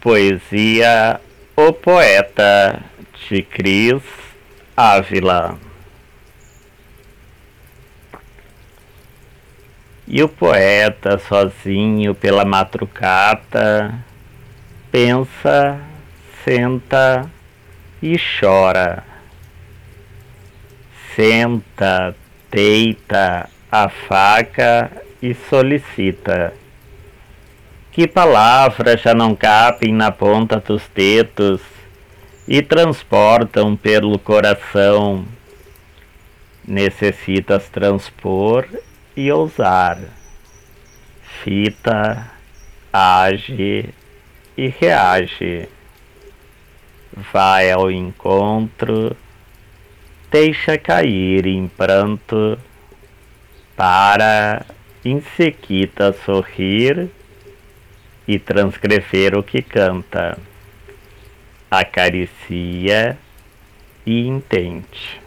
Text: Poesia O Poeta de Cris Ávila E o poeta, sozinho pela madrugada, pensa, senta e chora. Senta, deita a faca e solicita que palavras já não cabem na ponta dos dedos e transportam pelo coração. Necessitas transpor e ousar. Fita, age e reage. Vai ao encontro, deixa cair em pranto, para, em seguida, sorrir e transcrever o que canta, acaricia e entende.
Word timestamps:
Poesia 0.00 1.20
O 1.56 1.72
Poeta 1.72 2.82
de 3.28 3.42
Cris 3.42 4.02
Ávila 4.76 5.58
E 10.12 10.24
o 10.24 10.28
poeta, 10.28 11.18
sozinho 11.18 12.16
pela 12.16 12.44
madrugada, 12.44 13.94
pensa, 14.90 15.80
senta 16.44 17.30
e 18.02 18.16
chora. 18.18 19.04
Senta, 21.14 22.12
deita 22.50 23.48
a 23.70 23.88
faca 23.88 24.90
e 25.22 25.32
solicita 25.32 26.54
que 27.92 28.06
palavras 28.06 29.00
já 29.00 29.14
não 29.14 29.34
cabem 29.34 29.92
na 29.92 30.12
ponta 30.12 30.58
dos 30.58 30.82
dedos 30.94 31.60
e 32.46 32.62
transportam 32.62 33.76
pelo 33.76 34.18
coração. 34.18 35.24
Necessitas 36.66 37.68
transpor 37.68 38.66
e 39.16 39.30
ousar. 39.32 39.98
Fita, 41.42 42.30
age 42.92 43.88
e 44.56 44.68
reage. 44.68 45.68
Vai 47.32 47.72
ao 47.72 47.90
encontro, 47.90 49.16
deixa 50.30 50.78
cair 50.78 51.44
em 51.46 51.66
pranto, 51.66 52.56
para, 53.76 54.64
em 55.04 55.20
seguida, 55.36 56.12
sorrir 56.24 57.10
e 58.26 58.38
transcrever 58.38 59.36
o 59.36 59.42
que 59.42 59.62
canta, 59.62 60.38
acaricia 61.70 63.18
e 64.06 64.26
entende. 64.26 65.20